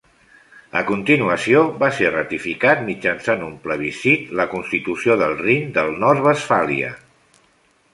[0.79, 6.95] A continuació, va ser ratificat mitjançant un plebiscit la Constitució del Rin del Nord-Westfàlia.